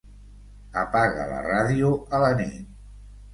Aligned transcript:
Apaga 0.83 1.25
la 1.33 1.43
ràdio 1.49 1.93
a 2.19 2.23
la 2.25 2.33
nit. 2.41 2.59